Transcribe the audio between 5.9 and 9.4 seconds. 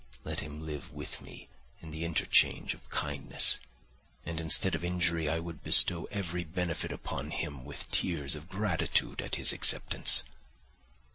every benefit upon him with tears of gratitude at